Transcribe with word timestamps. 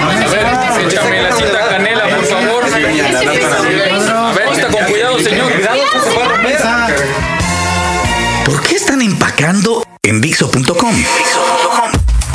A 0.00 0.06
ver, 0.30 0.86
échame 0.86 1.22
la 1.22 1.32
cita 1.32 1.68
canela, 1.68 2.08
por 2.08 2.24
favor. 2.24 2.64
A 2.64 4.32
ver, 4.32 4.48
está 4.52 4.68
con 4.68 4.84
cuidado, 4.84 5.18
señor. 5.18 5.52
¿Por 8.44 8.62
qué 8.62 8.74
están 8.76 9.02
empacando 9.02 9.84
en 10.02 10.20
Dixo.com? 10.20 10.94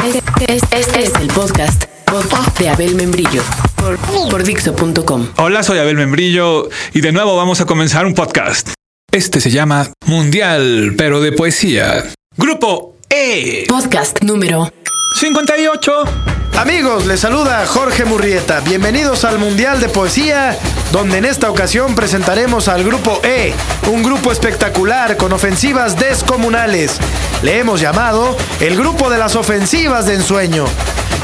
Este, 0.06 0.56
este 0.78 1.04
es 1.04 1.14
el 1.20 1.28
podcast, 1.28 1.86
podcast 2.06 2.60
de 2.60 2.70
Abel 2.70 2.96
Membrillo 2.96 3.42
por, 3.76 3.98
por 4.30 4.44
Dixo.com. 4.44 5.30
Hola, 5.38 5.64
soy 5.64 5.80
Abel 5.80 5.96
Membrillo 5.96 6.70
y 6.94 7.02
de 7.02 7.12
nuevo 7.12 7.36
vamos 7.36 7.62
a 7.62 7.66
comenzar 7.66 8.06
un 8.06 8.14
podcast. 8.14 8.74
Este 9.12 9.40
se 9.40 9.52
llama 9.52 9.90
Mundial, 10.06 10.96
pero 10.98 11.22
de 11.22 11.32
poesía. 11.32 12.04
Grupo 12.36 12.96
E. 13.10 13.66
Podcast 13.68 14.22
número 14.24 14.72
58. 15.20 16.33
Amigos, 16.58 17.08
les 17.08 17.20
saluda 17.20 17.66
Jorge 17.66 18.06
Murrieta. 18.06 18.60
Bienvenidos 18.60 19.26
al 19.26 19.40
Mundial 19.40 19.80
de 19.80 19.90
Poesía, 19.90 20.56
donde 20.92 21.18
en 21.18 21.26
esta 21.26 21.50
ocasión 21.50 21.96
presentaremos 21.96 22.68
al 22.68 22.84
grupo 22.84 23.20
E, 23.24 23.54
un 23.88 24.04
grupo 24.04 24.32
espectacular 24.32 25.18
con 25.18 25.34
ofensivas 25.34 25.98
descomunales. 25.98 27.00
Le 27.42 27.58
hemos 27.58 27.82
llamado 27.82 28.38
el 28.62 28.78
grupo 28.78 29.10
de 29.10 29.18
las 29.18 29.36
ofensivas 29.36 30.06
de 30.06 30.14
ensueño. 30.14 30.66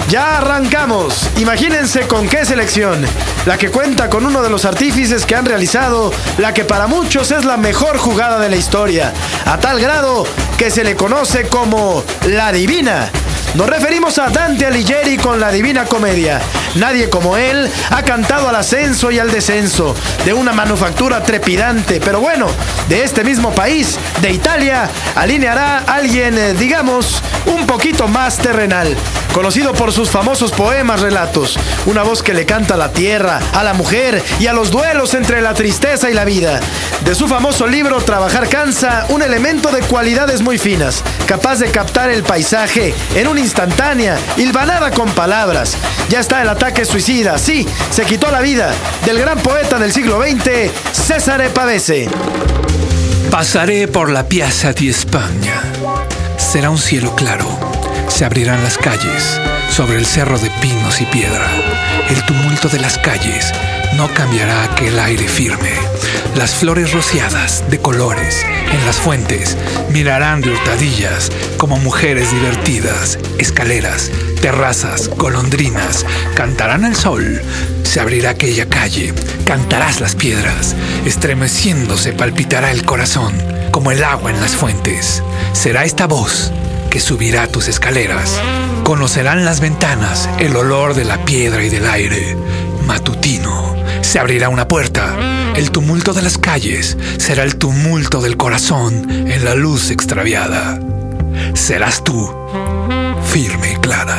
Ya 0.10 0.40
arrancamos. 0.40 1.30
Imagínense 1.38 2.08
con 2.08 2.28
qué 2.28 2.44
selección. 2.44 3.06
La 3.46 3.60
que 3.60 3.70
cuenta 3.70 4.10
con 4.10 4.26
uno 4.26 4.42
de 4.42 4.50
los 4.50 4.66
artífices 4.66 5.28
que 5.28 5.36
han 5.36 5.46
realizado 5.46 6.12
la 6.40 6.56
que 6.56 6.66
para 6.66 6.88
muchos 6.88 7.30
es 7.30 7.46
la 7.46 7.58
mejor 7.58 7.98
jugada 8.00 8.40
de 8.40 8.50
la 8.50 8.56
historia. 8.56 9.14
A 9.46 9.60
tal 9.60 9.80
grado 9.80 10.26
que 10.58 10.72
se 10.72 10.84
le 10.84 10.96
conoce 10.96 11.48
como 11.48 12.04
la 12.26 12.52
divina. 12.52 13.12
Nos 13.56 13.68
referimos 13.68 14.20
a 14.20 14.30
Dante 14.30 14.68
Alighieri 14.68 15.18
con 15.18 15.40
la 15.40 15.52
Divina 15.52 15.86
Comedia. 15.86 16.40
Nadie 16.76 17.10
como 17.10 17.36
él 17.36 17.70
ha 17.90 18.04
cantado 18.04 18.48
al 18.48 18.56
ascenso 18.56 19.10
y 19.10 19.18
al 19.18 19.32
descenso, 19.32 19.96
de 20.24 20.34
una 20.34 20.54
manufactura 20.54 21.24
trepidante, 21.24 22.00
pero 22.00 22.22
bueno, 22.22 22.48
de 22.88 23.04
este 23.04 23.24
mismo 23.24 23.52
país, 23.52 23.98
de 24.22 24.32
Italia, 24.32 24.88
alineará 25.16 25.80
alguien, 25.80 26.38
eh, 26.38 26.54
digamos, 26.54 27.24
un 27.48 27.66
poquito 27.66 28.08
más 28.08 28.38
terrenal, 28.38 28.96
conocido 29.34 29.74
por 29.74 29.92
sus 29.92 30.12
famosos 30.12 30.52
poemas 30.52 31.02
relatos, 31.02 31.58
una 31.88 32.04
voz 32.04 32.22
que 32.22 32.36
le 32.36 32.46
canta 32.46 32.76
a 32.76 32.78
la 32.78 32.94
tierra, 32.94 33.40
a 33.54 33.64
la 33.64 33.74
mujer 33.74 34.24
y 34.40 34.46
a 34.46 34.54
los 34.54 34.70
duelos 34.70 35.16
entre 35.16 35.42
la 35.42 35.56
tristeza 35.56 36.12
y 36.12 36.14
la 36.14 36.26
vida. 36.26 36.60
De 37.04 37.16
su 37.16 37.28
famoso 37.28 37.66
libro 37.66 38.02
Trabajar 38.02 38.48
cansa, 38.48 39.06
un 39.10 39.24
elemento 39.24 39.72
de 39.72 39.82
cualidades 39.82 40.42
muy 40.42 40.60
finas, 40.60 41.04
capaz 41.26 41.58
de 41.58 41.72
captar 41.72 42.12
el 42.12 42.24
paisaje 42.24 42.94
en 43.16 43.28
una 43.28 43.39
instantánea, 43.40 44.18
hilvanada 44.38 44.92
con 44.92 45.10
palabras. 45.10 45.76
Ya 46.10 46.20
está 46.20 46.42
el 46.42 46.50
ataque 46.50 46.86
suicida, 46.86 47.38
sí, 47.38 47.66
se 47.92 48.06
quitó 48.06 48.30
la 48.32 48.42
vida 48.42 48.74
del 49.06 49.20
gran 49.20 49.40
poeta 49.40 49.80
del 49.80 49.92
siglo 49.92 50.22
XX, 50.22 50.72
César 50.92 51.48
Pavese. 51.50 52.10
Pasaré 53.32 53.88
por 53.88 54.10
la 54.10 54.28
Piazza 54.28 54.74
di 54.74 54.90
España. 54.90 55.62
Será 56.38 56.70
un 56.70 56.78
cielo 56.78 57.16
claro. 57.16 57.48
Se 58.08 58.26
abrirán 58.26 58.64
las 58.64 58.78
calles 58.78 59.40
sobre 59.70 59.98
el 59.98 60.06
cerro 60.06 60.40
de 60.40 60.50
pinos 60.62 61.00
y 61.00 61.06
piedra. 61.06 61.48
El 62.10 62.24
tumulto 62.26 62.68
de 62.70 62.80
las 62.80 62.98
calles 62.98 63.54
no 63.96 64.12
cambiará 64.14 64.64
aquel 64.64 64.98
aire 65.00 65.28
firme. 65.28 65.74
Las 66.40 66.56
flores 66.56 66.94
rociadas 66.94 67.66
de 67.70 67.80
colores 67.80 68.46
en 68.72 68.86
las 68.86 68.96
fuentes 68.96 69.58
mirarán 69.92 70.40
de 70.40 70.54
hurtadillas 70.54 71.34
como 71.58 71.76
mujeres 71.76 72.32
divertidas. 72.32 73.20
Escaleras, 73.38 74.10
terrazas, 74.42 75.10
golondrinas 75.10 76.06
cantarán 76.36 76.86
al 76.86 76.96
sol. 76.96 77.42
Se 77.84 78.00
abrirá 78.00 78.30
aquella 78.30 78.70
calle, 78.70 79.14
cantarás 79.44 80.00
las 80.00 80.16
piedras. 80.16 80.78
Estremeciéndose 81.06 82.14
palpitará 82.14 82.72
el 82.72 82.86
corazón 82.86 83.34
como 83.72 83.92
el 83.92 84.02
agua 84.02 84.32
en 84.32 84.40
las 84.40 84.56
fuentes. 84.56 85.22
Será 85.52 85.84
esta 85.84 86.08
voz 86.08 86.54
que 86.90 87.02
subirá 87.02 87.48
tus 87.48 87.68
escaleras. 87.68 88.40
Conocerán 88.86 89.44
las 89.44 89.60
ventanas 89.60 90.30
el 90.40 90.56
olor 90.56 90.94
de 90.94 91.04
la 91.04 91.18
piedra 91.26 91.66
y 91.66 91.70
del 91.70 91.86
aire. 91.86 92.38
Matutino. 92.86 93.76
Se 94.00 94.20
abrirá 94.20 94.48
una 94.48 94.70
puerta. 94.70 95.39
El 95.56 95.72
tumulto 95.72 96.14
de 96.14 96.22
las 96.22 96.38
calles 96.38 96.98
será 97.18 97.44
el 97.44 97.58
tumulto 97.58 98.22
del 98.22 98.38
corazón 98.38 99.10
en 99.10 99.44
la 99.46 99.56
luz 99.56 99.92
extraviada. 99.92 100.80
Serás 101.54 102.04
tú, 102.04 102.30
firme 103.32 103.74
y 103.74 103.76
clara. 103.78 104.18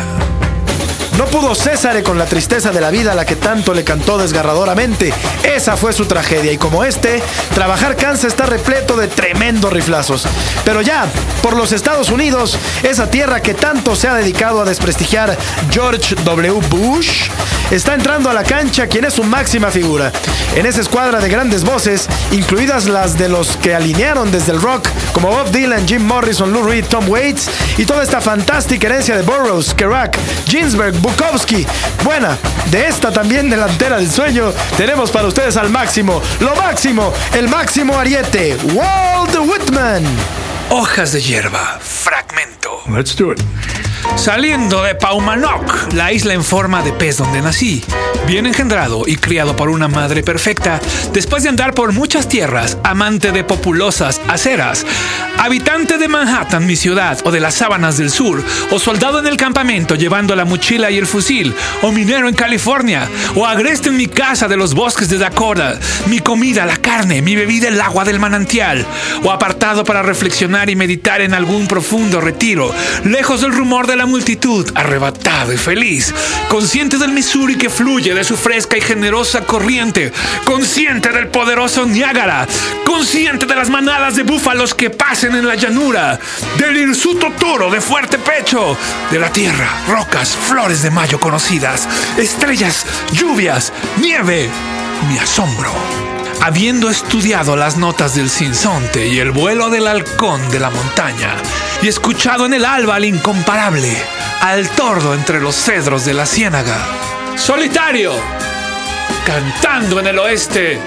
No 1.20 1.26
pudo 1.26 1.54
César 1.54 2.02
con 2.02 2.16
la 2.16 2.24
tristeza 2.24 2.72
de 2.72 2.80
la 2.80 2.90
vida 2.90 3.12
a 3.12 3.14
la 3.14 3.26
que 3.26 3.36
tanto 3.36 3.74
le 3.74 3.84
cantó 3.84 4.16
desgarradoramente. 4.16 5.12
Esa 5.42 5.76
fue 5.76 5.92
su 5.92 6.06
tragedia 6.06 6.50
y 6.50 6.56
como 6.56 6.82
este, 6.82 7.22
trabajar 7.54 7.94
cansa 7.96 8.26
está 8.26 8.46
repleto 8.46 8.96
de 8.96 9.06
tremendos 9.06 9.70
riflazos. 9.70 10.26
Pero 10.64 10.80
ya, 10.80 11.04
por 11.42 11.56
los 11.56 11.72
Estados 11.72 12.08
Unidos, 12.08 12.56
esa 12.82 13.10
tierra 13.10 13.42
que 13.42 13.52
tanto 13.52 13.96
se 13.96 14.08
ha 14.08 14.14
dedicado 14.14 14.62
a 14.62 14.64
desprestigiar 14.64 15.36
George 15.70 16.14
W. 16.24 16.58
Bush, 16.70 17.28
está 17.70 17.92
entrando 17.92 18.30
a 18.30 18.34
la 18.34 18.42
cancha 18.42 18.86
quien 18.86 19.04
es 19.04 19.12
su 19.12 19.22
máxima 19.22 19.70
figura. 19.70 20.12
En 20.56 20.64
esa 20.64 20.80
escuadra 20.80 21.20
de 21.20 21.28
grandes 21.28 21.64
voces, 21.64 22.08
incluidas 22.32 22.86
las 22.86 23.18
de 23.18 23.28
los 23.28 23.58
que 23.58 23.74
alinearon 23.74 24.32
desde 24.32 24.52
el 24.52 24.62
rock, 24.62 24.88
como 25.12 25.28
Bob 25.28 25.50
Dylan, 25.50 25.86
Jim 25.86 26.02
Morrison, 26.02 26.50
Lou 26.50 26.62
Reed, 26.62 26.86
Tom 26.86 27.08
Waits, 27.10 27.50
y 27.76 27.84
toda 27.84 28.02
esta 28.02 28.22
fantástica 28.22 28.86
herencia 28.86 29.16
de 29.16 29.22
Burroughs, 29.22 29.74
Kerouac, 29.74 30.18
Ginsberg, 30.46 30.94
Bukowski. 31.10 31.66
Buena, 32.04 32.36
de 32.70 32.86
esta 32.86 33.12
también 33.12 33.50
delantera 33.50 33.96
del 33.96 34.10
sueño, 34.10 34.52
tenemos 34.76 35.10
para 35.10 35.28
ustedes 35.28 35.56
al 35.56 35.70
máximo, 35.70 36.22
lo 36.40 36.54
máximo, 36.56 37.12
el 37.34 37.48
máximo 37.48 37.98
ariete, 37.98 38.56
Walt 38.74 39.36
Whitman. 39.38 40.04
Hojas 40.70 41.12
de 41.12 41.20
hierba, 41.20 41.78
fragmento. 41.80 42.82
Let's 42.88 43.16
do 43.16 43.32
it. 43.32 43.40
Saliendo 44.16 44.82
de 44.82 44.94
Paumanok, 44.94 45.92
la 45.94 46.12
isla 46.12 46.34
en 46.34 46.44
forma 46.44 46.82
de 46.82 46.92
pez 46.92 47.16
donde 47.16 47.40
nací, 47.40 47.82
bien 48.26 48.46
engendrado 48.46 49.04
y 49.06 49.16
criado 49.16 49.56
por 49.56 49.70
una 49.70 49.88
madre 49.88 50.22
perfecta, 50.22 50.78
después 51.12 51.42
de 51.42 51.48
andar 51.48 51.72
por 51.72 51.92
muchas 51.92 52.28
tierras, 52.28 52.76
amante 52.84 53.32
de 53.32 53.44
populosas 53.44 54.20
aceras, 54.28 54.84
habitante 55.38 55.96
de 55.96 56.06
Manhattan, 56.06 56.66
mi 56.66 56.76
ciudad, 56.76 57.18
o 57.24 57.30
de 57.30 57.40
las 57.40 57.54
sábanas 57.54 57.96
del 57.96 58.10
sur, 58.10 58.42
o 58.70 58.78
soldado 58.78 59.20
en 59.20 59.26
el 59.26 59.38
campamento 59.38 59.94
llevando 59.94 60.36
la 60.36 60.44
mochila 60.44 60.90
y 60.90 60.98
el 60.98 61.06
fusil, 61.06 61.54
o 61.82 61.90
minero 61.90 62.28
en 62.28 62.34
California, 62.34 63.08
o 63.36 63.46
agreste 63.46 63.88
en 63.88 63.96
mi 63.96 64.06
casa 64.06 64.48
de 64.48 64.56
los 64.58 64.74
bosques 64.74 65.08
de 65.08 65.16
Dakota, 65.16 65.78
mi 66.06 66.18
comida, 66.18 66.66
la 66.66 66.76
carne, 66.76 67.22
mi 67.22 67.36
bebida, 67.36 67.68
el 67.68 67.80
agua 67.80 68.04
del 68.04 68.20
manantial, 68.20 68.84
o 69.24 69.30
apartado 69.30 69.82
para 69.84 70.02
reflexionar 70.02 70.68
y 70.68 70.76
meditar 70.76 71.22
en 71.22 71.32
algún 71.32 71.66
profundo 71.66 72.20
retiro, 72.20 72.70
lejos 73.04 73.40
del 73.40 73.52
rumor 73.52 73.86
de 73.86 73.96
la 74.00 74.06
multitud, 74.06 74.66
arrebatado 74.74 75.52
y 75.52 75.58
feliz, 75.58 76.14
consciente 76.48 76.96
del 76.96 77.12
Missouri 77.12 77.56
que 77.56 77.68
fluye 77.68 78.14
de 78.14 78.24
su 78.24 78.34
fresca 78.34 78.78
y 78.78 78.80
generosa 78.80 79.44
corriente, 79.44 80.10
consciente 80.44 81.10
del 81.10 81.28
poderoso 81.28 81.84
Niágara, 81.84 82.48
consciente 82.86 83.44
de 83.44 83.54
las 83.54 83.68
manadas 83.68 84.16
de 84.16 84.22
búfalos 84.22 84.74
que 84.74 84.88
pasen 84.88 85.34
en 85.34 85.46
la 85.46 85.54
llanura, 85.54 86.18
del 86.56 86.78
hirsuto 86.78 87.30
toro 87.38 87.70
de 87.70 87.82
fuerte 87.82 88.16
pecho, 88.16 88.74
de 89.10 89.18
la 89.18 89.30
tierra, 89.30 89.68
rocas, 89.86 90.34
flores 90.34 90.82
de 90.82 90.90
mayo 90.90 91.20
conocidas, 91.20 91.86
estrellas, 92.16 92.86
lluvias, 93.12 93.70
nieve, 93.98 94.48
mi 95.10 95.18
asombro 95.18 96.09
habiendo 96.40 96.88
estudiado 96.88 97.56
las 97.56 97.76
notas 97.76 98.14
del 98.14 98.30
sinsonte 98.30 99.06
y 99.08 99.18
el 99.18 99.30
vuelo 99.30 99.68
del 99.68 99.86
halcón 99.86 100.50
de 100.50 100.60
la 100.60 100.70
montaña, 100.70 101.34
y 101.82 101.88
escuchado 101.88 102.46
en 102.46 102.54
el 102.54 102.64
alba 102.64 102.96
al 102.96 103.04
incomparable, 103.04 103.96
al 104.40 104.68
tordo 104.70 105.14
entre 105.14 105.40
los 105.40 105.54
cedros 105.54 106.04
de 106.04 106.14
la 106.14 106.26
ciénaga, 106.26 106.78
solitario, 107.36 108.12
cantando 109.24 110.00
en 110.00 110.06
el 110.06 110.18
oeste, 110.18 110.80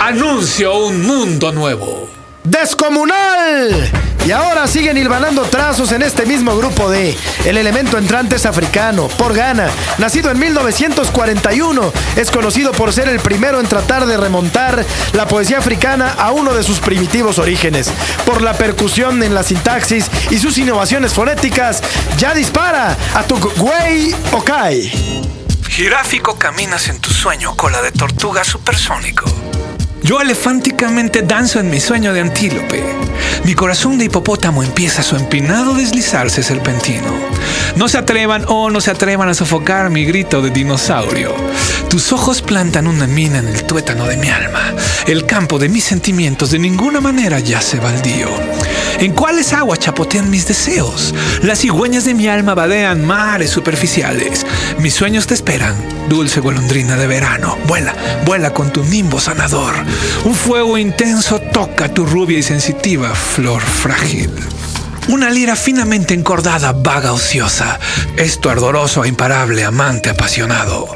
anuncio 0.00 0.76
un 0.78 1.06
mundo 1.06 1.52
nuevo. 1.52 2.08
¡Descomunal! 2.44 4.05
Y 4.26 4.32
ahora 4.32 4.66
siguen 4.66 4.96
hilvanando 4.96 5.42
trazos 5.42 5.92
en 5.92 6.02
este 6.02 6.26
mismo 6.26 6.56
grupo 6.56 6.90
D. 6.90 7.16
El 7.44 7.56
elemento 7.56 7.96
entrante 7.96 8.34
es 8.34 8.44
africano, 8.44 9.06
por 9.06 9.32
Ghana. 9.32 9.68
Nacido 9.98 10.32
en 10.32 10.40
1941, 10.40 11.92
es 12.16 12.32
conocido 12.32 12.72
por 12.72 12.92
ser 12.92 13.08
el 13.08 13.20
primero 13.20 13.60
en 13.60 13.68
tratar 13.68 14.04
de 14.04 14.16
remontar 14.16 14.84
la 15.12 15.28
poesía 15.28 15.58
africana 15.58 16.12
a 16.18 16.32
uno 16.32 16.54
de 16.54 16.64
sus 16.64 16.80
primitivos 16.80 17.38
orígenes. 17.38 17.88
Por 18.24 18.42
la 18.42 18.54
percusión 18.54 19.22
en 19.22 19.32
la 19.32 19.44
sintaxis 19.44 20.10
y 20.30 20.38
sus 20.38 20.58
innovaciones 20.58 21.12
fonéticas, 21.12 21.80
ya 22.18 22.34
dispara 22.34 22.96
a 23.14 23.22
tu 23.22 23.38
güey 23.38 24.12
Okai. 24.32 24.90
Giráfico 25.68 26.36
caminas 26.36 26.88
en 26.88 26.98
tu 26.98 27.10
sueño, 27.10 27.54
cola 27.54 27.80
de 27.80 27.92
tortuga 27.92 28.42
supersónico. 28.42 29.45
Yo 30.06 30.20
elefánticamente 30.20 31.22
danzo 31.22 31.58
en 31.58 31.68
mi 31.68 31.80
sueño 31.80 32.12
de 32.12 32.20
antílope. 32.20 32.80
Mi 33.42 33.56
corazón 33.56 33.98
de 33.98 34.04
hipopótamo 34.04 34.62
empieza 34.62 35.02
su 35.02 35.16
empinado 35.16 35.74
deslizarse 35.74 36.44
serpentino. 36.44 37.12
No 37.74 37.88
se 37.88 37.98
atrevan, 37.98 38.44
oh, 38.46 38.70
no 38.70 38.80
se 38.80 38.92
atrevan 38.92 39.28
a 39.28 39.34
sofocar 39.34 39.90
mi 39.90 40.04
grito 40.04 40.42
de 40.42 40.50
dinosaurio. 40.50 41.34
Tus 41.90 42.12
ojos 42.12 42.40
plantan 42.40 42.86
una 42.86 43.08
mina 43.08 43.40
en 43.40 43.48
el 43.48 43.64
tuétano 43.64 44.06
de 44.06 44.16
mi 44.16 44.28
alma. 44.28 44.72
El 45.08 45.26
campo 45.26 45.58
de 45.58 45.68
mis 45.68 45.82
sentimientos 45.82 46.52
de 46.52 46.60
ninguna 46.60 47.00
manera 47.00 47.40
yace 47.40 47.80
baldío. 47.80 48.28
¿En 48.98 49.12
cuáles 49.12 49.52
aguas 49.52 49.78
chapotean 49.78 50.30
mis 50.30 50.48
deseos? 50.48 51.14
Las 51.42 51.60
cigüeñas 51.60 52.06
de 52.06 52.14
mi 52.14 52.28
alma 52.28 52.54
vadean 52.54 53.04
mares 53.04 53.50
superficiales. 53.50 54.46
Mis 54.78 54.94
sueños 54.94 55.26
te 55.26 55.34
esperan, 55.34 55.76
dulce 56.08 56.40
golondrina 56.40 56.96
de 56.96 57.06
verano. 57.06 57.58
Vuela, 57.66 57.94
vuela 58.24 58.54
con 58.54 58.72
tu 58.72 58.82
nimbo 58.84 59.20
sanador. 59.20 59.74
Un 60.24 60.34
fuego 60.34 60.78
intenso 60.78 61.38
toca 61.38 61.92
tu 61.92 62.06
rubia 62.06 62.38
y 62.38 62.42
sensitiva 62.42 63.14
flor 63.14 63.60
frágil. 63.60 64.30
Una 65.08 65.30
lira 65.30 65.54
finamente 65.54 66.14
encordada, 66.14 66.72
vaga, 66.72 67.12
ociosa, 67.12 67.78
es 68.16 68.40
tu 68.40 68.48
ardoroso 68.48 69.04
e 69.04 69.08
imparable 69.08 69.64
amante 69.64 70.10
apasionado. 70.10 70.88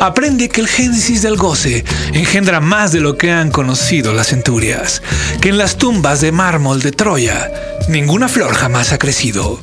Aprende 0.00 0.48
que 0.48 0.62
el 0.62 0.68
génesis 0.68 1.20
del 1.20 1.36
goce 1.36 1.84
engendra 2.14 2.60
más 2.60 2.92
de 2.92 3.00
lo 3.00 3.18
que 3.18 3.30
han 3.30 3.50
conocido 3.50 4.14
las 4.14 4.28
centurias, 4.28 5.02
que 5.42 5.50
en 5.50 5.58
las 5.58 5.76
tumbas 5.76 6.22
de 6.22 6.32
mármol 6.32 6.80
de 6.80 6.92
Troya 6.92 7.50
ninguna 7.88 8.28
flor 8.28 8.54
jamás 8.54 8.92
ha 8.92 8.98
crecido. 8.98 9.60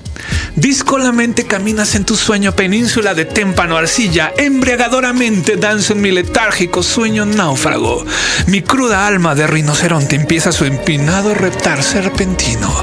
Discolamente 0.56 1.46
caminas 1.46 1.96
en 1.96 2.06
tu 2.06 2.16
sueño 2.16 2.56
península 2.56 3.14
de 3.14 3.26
témpano 3.26 3.78
arcilla, 3.78 4.34
embriagadoramente 4.38 5.56
danzo 5.56 5.94
en 5.94 6.02
mi 6.02 6.12
letárgico 6.12 6.84
sueño 6.84 7.26
náufrago. 7.26 8.06
Mi 8.48 8.62
cruda 8.62 9.06
alma 9.06 9.36
de 9.36 9.48
rinoceronte 9.48 10.16
empieza 10.16 10.52
su 10.52 10.66
empinado 10.66 11.34
reptar 11.34 11.84
serpentino. 11.84 12.74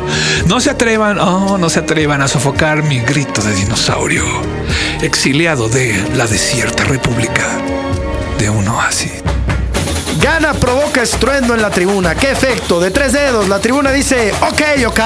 No 0.46 0.60
se 0.60 0.70
atrevan, 0.70 1.19
oh, 1.19 1.58
no 1.58 1.69
se 1.69 1.81
atrevan 1.81 2.22
a 2.22 2.28
sofocar 2.28 2.82
mi 2.84 3.00
grito 3.00 3.42
de 3.42 3.54
dinosaurio, 3.54 4.25
exiliado 5.02 5.69
de 5.69 5.94
la 6.14 6.26
desierta 6.26 6.84
república 6.84 7.48
de 8.38 8.50
un 8.50 8.69
oasis. 8.69 9.33
Gana 10.20 10.55
provoca 10.55 11.02
estruendo 11.02 11.55
en 11.55 11.62
la 11.62 11.70
tribuna. 11.70 12.14
¡Qué 12.14 12.31
efecto! 12.31 12.81
De 12.81 12.90
tres 12.90 13.12
dedos, 13.12 13.49
la 13.49 13.58
tribuna 13.58 13.90
dice, 13.90 14.32
ok, 14.40 14.87
ok, 14.87 15.00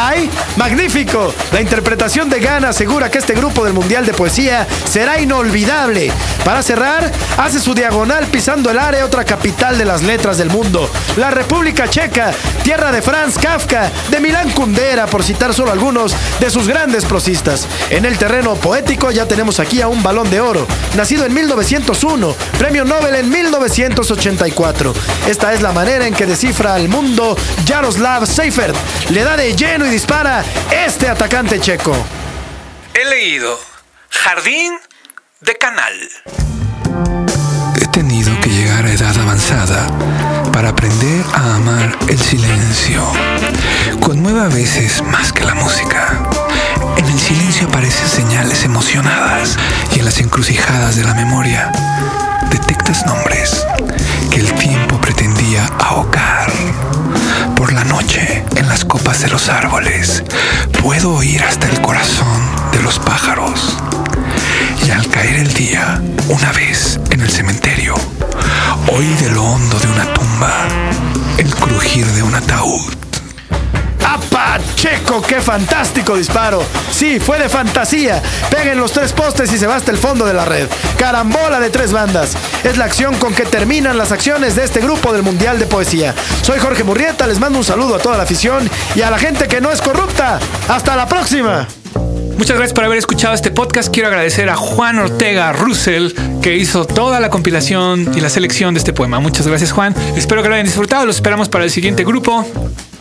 magnífico. 0.57 1.33
La 1.53 1.61
interpretación 1.61 2.29
de 2.29 2.41
Gana 2.41 2.71
asegura 2.71 3.11
que 3.11 3.19
este 3.19 3.35
grupo 3.35 3.65
del 3.65 3.73
Mundial 3.73 4.05
de 4.05 4.13
Poesía 4.13 4.67
será 4.89 5.21
inolvidable. 5.21 6.13
Para 6.45 6.63
cerrar, 6.63 7.11
hace 7.37 7.59
su 7.61 7.75
diagonal 7.75 8.27
pisando 8.27 8.71
el 8.71 8.79
área, 8.79 9.05
otra 9.05 9.25
capital 9.25 9.79
de 9.79 9.85
las 9.85 10.03
letras 10.03 10.39
del 10.39 10.51
mundo. 10.51 10.89
La 11.17 11.31
República 11.31 11.89
Checa, 11.89 12.33
tierra 12.63 12.93
de 12.93 13.03
Franz 13.03 13.39
Kafka, 13.39 13.91
de 14.11 14.21
Milán 14.21 14.51
Kundera, 14.51 15.07
por 15.07 15.23
citar 15.23 15.55
solo 15.55 15.73
algunos 15.73 16.15
de 16.41 16.51
sus 16.51 16.69
grandes 16.69 17.05
prosistas. 17.05 17.67
En 17.91 18.05
el 18.05 18.19
terreno 18.19 18.55
poético 18.55 19.11
ya 19.11 19.27
tenemos 19.27 19.61
aquí 19.61 19.81
a 19.81 19.89
un 19.89 20.03
balón 20.03 20.31
de 20.31 20.41
oro, 20.41 20.67
nacido 20.97 21.25
en 21.25 21.35
1901, 21.35 22.35
premio 22.59 22.85
Nobel 22.85 23.15
en 23.15 23.31
1984. 23.31 24.95
Esta 25.27 25.53
es 25.53 25.63
la 25.63 25.73
manera 25.73 26.07
en 26.07 26.15
que 26.15 26.27
descifra 26.27 26.75
al 26.75 26.89
mundo 26.89 27.37
Jaroslav 27.67 28.27
Seifert. 28.27 28.77
Le 29.11 29.25
da 29.25 29.37
de 29.37 29.55
lleno 29.55 29.87
y 29.87 29.91
dispara 29.91 30.45
este 30.71 31.09
atacante 31.09 31.61
checo. 31.61 31.97
He 32.95 33.05
leído 33.05 33.59
Jardín 34.11 34.73
de 35.41 35.55
Canal. 35.57 35.95
He 37.81 37.87
tenido 37.87 38.39
que 38.41 38.51
llegar 38.51 38.85
a 38.85 38.93
edad 38.93 39.17
avanzada 39.19 39.87
para 40.53 40.71
aprender 40.71 41.25
a 41.35 41.55
amar 41.55 41.97
el 42.09 42.19
silencio. 42.19 43.05
Conmueve 44.01 44.41
a 44.41 44.49
veces 44.49 45.03
más 45.03 45.33
que 45.33 45.45
la 45.45 45.55
música. 45.55 46.29
En 46.97 47.05
el 47.05 47.19
silencio 47.19 47.69
aparecen 47.69 48.09
señales 48.09 48.65
emocionadas 48.65 49.57
y 49.95 50.01
en 50.01 50.05
las 50.05 50.19
encrucijadas 50.19 50.97
de 50.97 51.05
la 51.05 51.15
memoria 51.15 51.71
detectas 52.51 53.07
nombres 53.07 53.65
que 54.33 54.41
el 54.41 54.53
tiempo 54.55 54.88
pretendía 55.09 55.65
ahogar. 55.79 56.53
Por 57.57 57.73
la 57.73 57.83
noche, 57.85 58.45
en 58.57 58.69
las 58.69 58.85
copas 58.85 59.23
de 59.23 59.29
los 59.29 59.49
árboles, 59.49 60.23
puedo 60.83 61.15
oír 61.15 61.43
hasta 61.43 61.67
el 61.67 61.81
corazón 61.81 62.43
de 62.73 62.83
los 62.83 62.99
pájaros. 62.99 63.75
Y 64.87 64.91
al 64.91 65.09
caer 65.09 65.37
el 65.37 65.55
día, 65.55 66.03
una 66.29 66.53
vez 66.53 67.01
en 67.11 67.23
el 67.23 67.31
cementerio, 67.31 67.95
oí 68.93 69.09
de 69.15 69.31
lo 69.31 69.45
hondo 69.45 69.79
de 69.79 69.87
una 69.87 70.13
tumba 70.13 70.69
el 71.39 71.55
crujir 71.55 72.05
de 72.05 72.23
un 72.23 72.35
ataúd. 72.35 73.08
¡Checo! 74.75 75.23
¡Qué 75.23 75.41
fantástico 75.41 76.17
disparo! 76.17 76.63
Sí, 76.91 77.21
fue 77.21 77.39
de 77.39 77.49
fantasía. 77.49 78.23
Peguen 78.51 78.79
los 78.79 78.93
tres 78.93 79.13
postes 79.13 79.53
y 79.53 79.59
se 79.59 79.67
va 79.67 79.77
hasta 79.77 79.91
el 79.91 79.99
fondo 79.99 80.25
de 80.25 80.35
la 80.35 80.45
red. 80.45 80.69
Carambola 80.97 81.61
de 81.61 81.71
tres 81.71 81.93
bandas. 81.93 82.37
Es 82.65 82.77
la 82.77 82.87
acción 82.87 83.15
con 83.17 83.35
que 83.35 83.45
terminan 83.45 83.99
las 83.99 84.13
acciones 84.13 84.57
de 84.57 84.65
este 84.65 84.81
grupo 84.81 85.13
del 85.13 85.23
Mundial 85.23 85.59
de 85.59 85.67
Poesía. 85.67 86.15
Soy 86.43 86.59
Jorge 86.59 86.85
Murrieta, 86.85 87.27
les 87.27 87.39
mando 87.39 87.59
un 87.59 87.65
saludo 87.65 87.97
a 87.97 87.99
toda 87.99 88.17
la 88.17 88.23
afición 88.25 88.69
y 88.95 89.03
a 89.03 89.11
la 89.11 89.19
gente 89.19 89.49
que 89.49 89.61
no 89.61 89.71
es 89.71 89.81
corrupta. 89.81 90.39
¡Hasta 90.69 90.97
la 90.97 91.09
próxima! 91.09 91.67
Muchas 92.39 92.57
gracias 92.57 92.73
por 92.73 92.85
haber 92.85 92.99
escuchado 92.99 93.35
este 93.35 93.51
podcast. 93.51 93.93
Quiero 93.93 94.09
agradecer 94.09 94.49
a 94.49 94.55
Juan 94.55 94.99
Ortega 95.01 95.53
Russell 95.53 96.13
que 96.41 96.57
hizo 96.57 96.85
toda 96.85 97.19
la 97.19 97.31
compilación 97.31 98.13
y 98.15 98.21
la 98.21 98.29
selección 98.29 98.75
de 98.75 98.79
este 98.79 98.93
poema. 98.93 99.19
Muchas 99.19 99.49
gracias 99.49 99.73
Juan. 99.73 99.93
Espero 100.17 100.43
que 100.43 100.49
lo 100.49 100.55
hayan 100.55 100.67
disfrutado. 100.67 101.05
Los 101.05 101.17
esperamos 101.17 101.49
para 101.49 101.65
el 101.65 101.71
siguiente 101.71 102.05
grupo. 102.05 102.47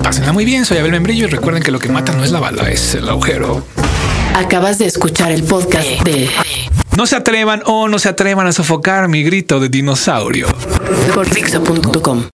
Pásenla 0.08 0.32
muy 0.32 0.46
bien. 0.46 0.64
Soy 0.64 0.78
Abel 0.78 0.94
Membrillo 0.94 1.26
y 1.26 1.30
recuerden 1.30 1.62
que 1.62 1.70
lo 1.70 1.80
que 1.80 1.90
mata 1.90 2.14
no 2.14 2.24
es 2.24 2.32
la 2.32 2.40
bala, 2.40 2.72
es 2.72 2.96
el 2.96 3.10
agujero. 3.10 3.66
Acabas 4.36 4.78
de 4.78 4.86
escuchar 4.86 5.34
el 5.34 5.44
podcast 5.44 5.86
de 6.06 6.30
No 6.96 7.06
se 7.06 7.18
atrevan 7.18 7.62
o 7.66 7.90
no 7.90 8.00
se 8.00 8.08
atrevan 8.08 8.48
a 8.48 8.54
sofocar 8.54 9.10
mi 9.10 9.22
grito 9.24 9.60
de 9.60 9.68
dinosaurio. 9.68 10.48
por. 11.14 12.24